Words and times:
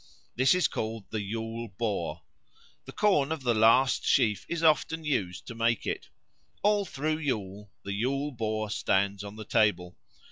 This 0.35 0.55
is 0.55 0.67
called 0.67 1.03
the 1.11 1.21
Yule 1.21 1.67
Boar. 1.77 2.23
The 2.85 2.91
corn 2.91 3.31
of 3.31 3.43
the 3.43 3.53
last 3.53 4.03
sheaf 4.03 4.47
is 4.49 4.63
often 4.63 5.03
used 5.03 5.45
to 5.45 5.53
make 5.53 5.85
it. 5.85 6.09
All 6.63 6.85
through 6.85 7.19
Yule 7.19 7.69
the 7.83 7.93
Yule 7.93 8.31
Boar 8.31 8.71
stands 8.71 9.23
on 9.23 9.35
the 9.35 9.45
table. 9.45 9.95